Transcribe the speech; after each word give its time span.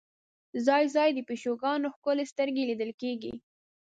ځای 0.65 0.83
ځای 0.95 1.09
د 1.13 1.19
پیشوګانو 1.27 1.93
ښکلې 1.95 2.25
سترګې 2.31 2.63
لیدل 2.69 2.91
کېږي. 3.01 3.33